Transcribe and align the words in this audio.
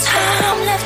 time 0.00 0.66
left 0.66 0.85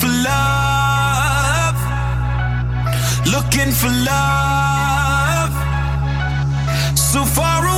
for 0.00 0.08
love, 0.08 1.78
looking 3.34 3.72
for 3.72 3.90
love, 4.12 5.52
so 6.96 7.24
far 7.24 7.64
away. 7.64 7.77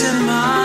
in 0.00 0.26
my 0.26 0.57